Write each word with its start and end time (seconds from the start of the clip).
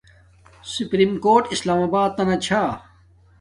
سیپرم 0.71 1.11
کوٹ 1.23 1.43
اسلام 1.53 1.79
آباتنا 1.87 2.35
چھا 2.45 2.63